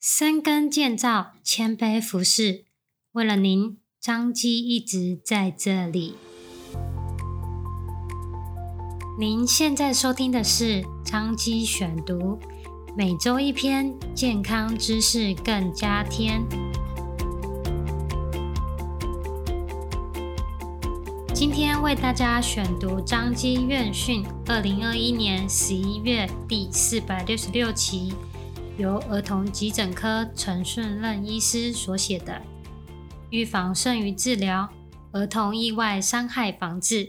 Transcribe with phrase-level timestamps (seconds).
[0.00, 2.64] 深耕建造，谦卑服侍，
[3.12, 6.14] 为了您，张基一直在这里。
[9.18, 12.40] 您现在收听的是张基选读，
[12.96, 16.42] 每周一篇健康知识更加添。
[21.34, 28.14] 今天为大家选读张基院讯二零二一年十一月第四百六十六期。
[28.78, 32.34] 由儿童急诊科陈顺任医师所写的
[33.30, 34.72] 《预防胜于治疗：
[35.12, 37.06] 儿童意外伤害防治》。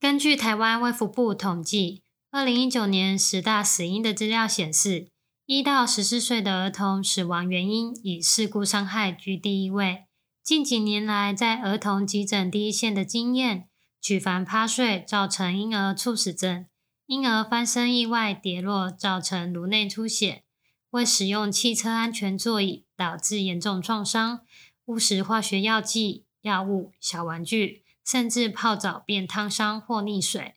[0.00, 5.08] 根据台湾卫福部统计，二零一九年十大死因的资料显示，
[5.46, 10.04] 一到十四岁的儿童死亡原因以事故伤害居第一位。
[10.42, 13.68] 近几年来，在儿童急诊第一线的经验，
[14.00, 16.66] 举凡趴睡造成婴儿猝死症。
[17.12, 20.44] 婴儿翻身意外跌落造成颅内出血，
[20.92, 24.40] 未使用汽车安全座椅导致严重创伤，
[24.86, 30.54] 误食化学药剂、药物、小玩具，甚至泡澡变烫伤或溺水，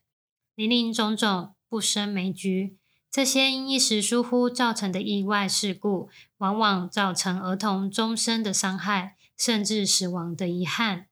[0.55, 2.77] 林林总总不胜枚举。
[3.11, 11.07] 这些因一时疏忽造成的意外事故，往往造成儿童终身的伤害，甚至死亡的遗憾。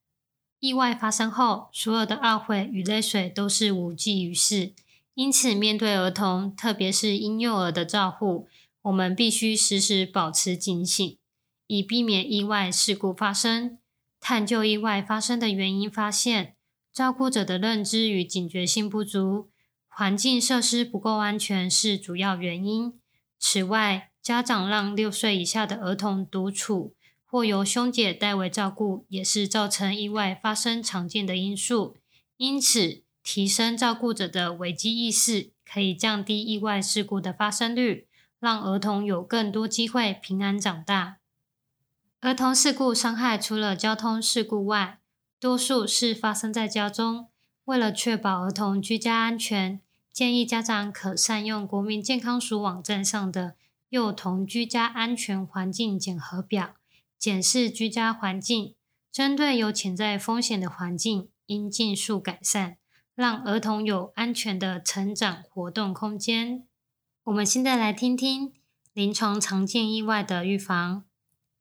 [0.59, 4.71] 意外发生后，所有的懊悔与泪水都是无济于事。
[5.15, 8.47] 因此，面对儿童，特别是婴幼儿的照护，
[8.81, 11.17] 我们必须时时保持警醒，
[11.67, 13.77] 以避免意外事故发生。
[14.19, 16.55] 探究意外发生的原因，发现
[16.91, 19.49] 照顾者的认知与警觉性不足，
[19.87, 22.93] 环境设施不够安全是主要原因。
[23.37, 31.97] 此外，家长让六岁以下的儿童独处或由兄姐代为照顾，也是造成意外发生常见的因素。
[32.37, 38.07] 因此，提升照顾者的危机意识，可以降低意外事故的发生率，
[38.39, 41.17] 让儿童有更多机会平安长大。
[42.19, 44.99] 儿童事故伤害除了交通事故外，
[45.39, 47.27] 多数是发生在家中。
[47.65, 49.79] 为了确保儿童居家安全，
[50.11, 53.55] 建议家长可善用国民健康署网站上的
[53.89, 56.75] 幼童居家安全环境检核表，
[57.17, 58.75] 检视居家环境，
[59.11, 62.77] 针对有潜在风险的环境，应尽速改善。
[63.15, 66.65] 让儿童有安全的成长活动空间。
[67.23, 68.53] 我们现在来听听
[68.93, 71.03] 临床常见意外的预防。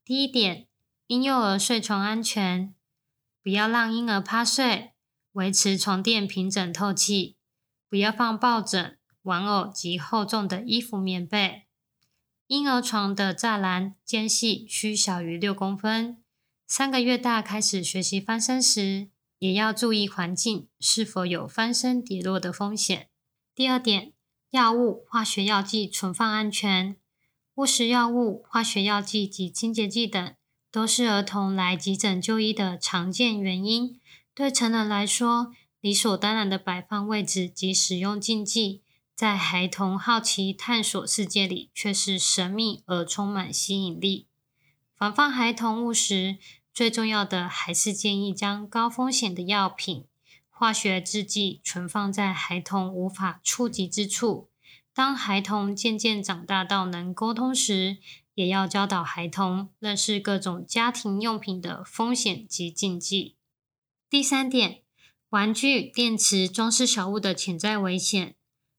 [0.05, 0.67] 第一点，
[1.07, 2.75] 婴幼儿睡床安全，
[3.43, 4.93] 不要让婴儿趴睡，
[5.33, 7.37] 维持床垫平整透气，
[7.89, 11.67] 不要放抱枕、玩偶及厚重的衣服、棉被。
[12.47, 16.23] 婴儿床的栅栏间隙需小于六公分。
[16.67, 19.09] 三个月大开始学习翻身时，
[19.43, 23.09] 也要注意环境是否有翻身跌落的风险。
[23.57, 24.13] 第二点，
[24.51, 26.95] 药物、化学药剂存放安全。
[27.57, 30.37] 误食药物、化学药剂及清洁剂等，
[30.71, 33.99] 都是儿童来急诊就医的常见原因。
[34.33, 38.83] 对成人来说，理所当然的摆放位置及使用禁忌，
[39.17, 44.29] 在孩童好奇探索世界里，却是神秘而充满吸引力。
[44.97, 46.39] 防范孩童误食。
[46.75, 50.07] 最重要的还是建议将高风险的药品、
[50.49, 54.49] 化学制剂存放在孩童无法触及之处。
[54.95, 57.99] 当孩童渐渐长大到能沟通时，
[58.35, 63.37] 也要教导孩童认识各种家庭用品的风险及禁忌。
[64.09, 64.83] 第三点，
[65.29, 68.35] 玩具、电池、装饰小物的潜在危险。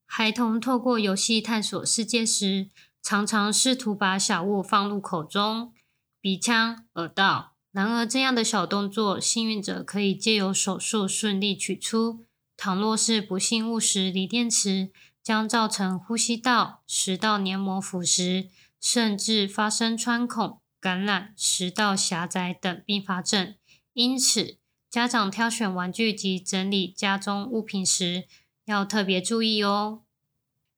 [0.06, 2.70] 孩童透过游戏探索世界时，
[3.02, 5.74] 常常试图把小物放入口中、
[6.20, 7.53] 鼻腔、耳道。
[7.74, 12.24] 然而，这样的小动作，幸运者可以借由手术顺利取出。
[12.56, 14.92] 倘若是不幸误食锂电池，
[15.24, 23.56] 将造成呼吸道、食道黏膜腐蚀，甚至发生穿孔、感染、食道狭窄等并发症。
[23.94, 24.58] 因此，
[24.88, 28.26] 家长挑选玩具及整理家中物品时，
[28.66, 30.04] 要特别注意哦。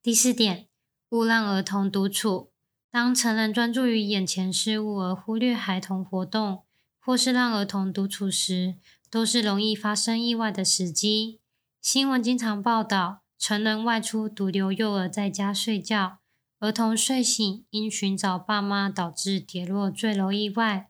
[0.01, 0.67] 第四点，
[1.09, 2.51] 勿让儿童独处。
[2.90, 6.64] 当成人专注于眼前事物而忽略孩童活动，
[7.05, 8.78] 或是让儿童独处时，
[9.11, 11.40] 都是容易发生意外的时机。
[11.79, 16.17] 新闻经常报道，成人外出独留幼儿在家睡觉，
[16.57, 20.87] 儿童睡醒因寻找爸妈导致跌落坠楼意外；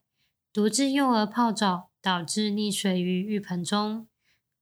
[0.54, 4.08] 独自幼儿泡澡导致溺水于浴盆中；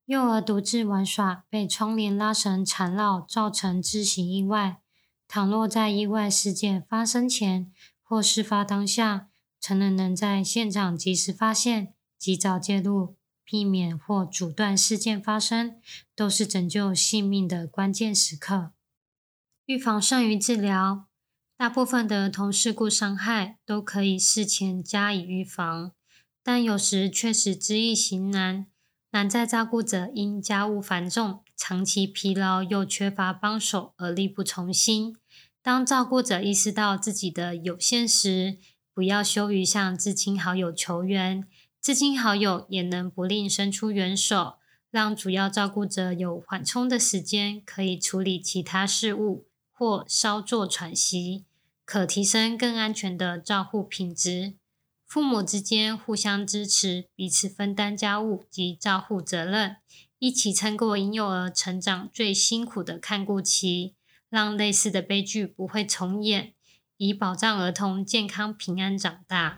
[0.06, 4.80] 幼儿独自玩耍被窗帘拉绳缠绕造成窒息意外。
[5.28, 7.72] 倘若在意外事件发生前
[8.02, 9.30] 或事发当下，
[9.64, 13.16] 成人能在现场及时发现、及早介入，
[13.46, 15.78] 避免或阻断事件发生，
[16.14, 18.74] 都是拯救性命的关键时刻。
[19.66, 21.06] 预防胜于治疗。
[21.56, 25.94] 大部分的儿童事故伤害都可以事前加以预防，
[26.44, 28.68] 但有时确实知易行难，
[29.12, 35.16] 难在照顾者因家务繁重、长期疲劳又缺乏帮手而力不从心。
[35.62, 38.58] 当照顾者意识到自己的有限时，
[38.94, 41.48] 不要羞于向至亲好友求援，
[41.82, 44.56] 至亲好友也能不吝伸出援手，
[44.92, 51.46] 让主要照顾者有缓冲的时间，可以处理其他事务或稍作喘息。
[51.86, 54.54] 可提升更安全的照护品质。
[55.06, 59.76] 父母之间互相支持，彼此分担家务及照护责任，
[60.18, 63.96] 一起撑过婴幼儿成长最辛苦的看顾期，
[64.30, 66.54] 让类似的悲剧不会重演，
[67.06, 69.58] 以保障儿童健康平安长大。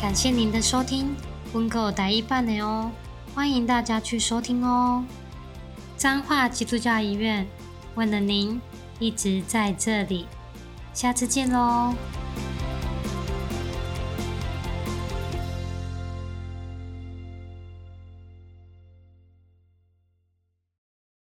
[0.00, 1.12] 感谢您的收听，
[1.54, 2.92] 温狗台语版的哦。
[3.34, 5.04] 欢迎大家去收听哦！
[5.96, 7.44] 彰化基督教医院
[7.96, 8.60] 为了您
[9.00, 10.26] 一直在这里，
[10.94, 11.92] 下次见喽！